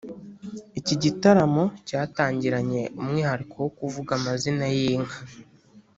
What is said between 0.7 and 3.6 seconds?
Iki gitaramo cyatangiranye umwihariko